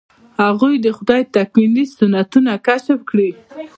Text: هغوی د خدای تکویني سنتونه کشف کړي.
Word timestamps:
هغوی 0.41 0.73
د 0.79 0.87
خدای 0.97 1.21
تکویني 1.35 1.83
سنتونه 1.97 2.51
کشف 2.67 2.99
کړي. 3.09 3.29